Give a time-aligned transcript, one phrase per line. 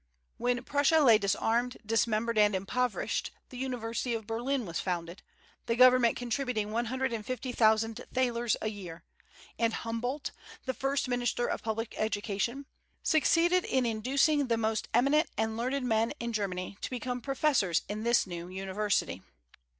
[0.39, 5.21] When Prussia lay disarmed, dismembered, and impoverished, the University of Berlin was founded,
[5.67, 9.03] the government contributing one hundred and fifty thousand thalers a year;
[9.59, 10.31] and Humboldt
[10.65, 12.65] the first minister of public instruction
[13.03, 18.01] succeeded in inducing the most eminent and learned men in Germany to become professors in
[18.01, 19.21] this new university.